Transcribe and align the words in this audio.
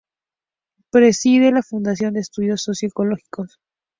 Preside 0.89 1.51
la 1.51 1.61
Fundación 1.61 2.15
de 2.15 2.21
Estudios 2.21 2.63
Sociológicos. 2.63 3.59